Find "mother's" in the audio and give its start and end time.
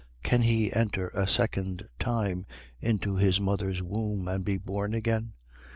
3.39-3.83